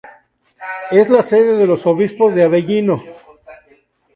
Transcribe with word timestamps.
Es 0.89 1.11
la 1.11 1.21
sede 1.21 1.57
de 1.57 1.67
los 1.67 1.85
obispos 1.85 2.33
de 2.33 2.43
Avellino. 2.43 2.99